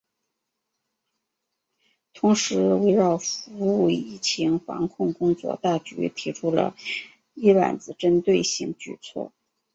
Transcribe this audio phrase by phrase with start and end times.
[2.15, 6.75] 同时围绕服务疫情防控工作大局提出了
[7.35, 9.31] “一揽子”针对性举措